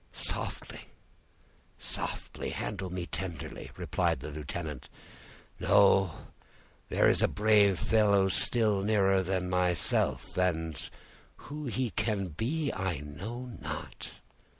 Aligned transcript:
"Softly, 0.13 0.85
softly; 1.77 2.49
handle 2.49 2.89
me 2.89 3.05
tenderly," 3.05 3.69
replied 3.77 4.19
the 4.21 4.31
lieutenant. 4.31 4.89
"No, 5.59 6.29
there 6.89 7.07
is 7.07 7.21
a 7.21 7.27
brave 7.27 7.77
fellow 7.77 8.27
still 8.27 8.81
nearer 8.81 9.21
than 9.21 9.47
myself, 9.47 10.35
and 10.39 10.89
who 11.35 11.65
he 11.67 11.91
can 11.91 12.29
be 12.29 12.73
I 12.73 12.97
know 13.01 13.55
not. 13.61 14.09